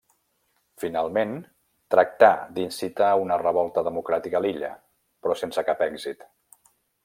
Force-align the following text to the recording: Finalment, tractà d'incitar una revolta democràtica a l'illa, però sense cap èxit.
Finalment, 0.83 1.33
tractà 1.95 2.31
d'incitar 2.55 3.11
una 3.25 3.39
revolta 3.43 3.85
democràtica 3.89 4.41
a 4.41 4.43
l'illa, 4.47 4.73
però 5.27 5.41
sense 5.45 5.69
cap 5.69 5.89
èxit. 5.91 6.27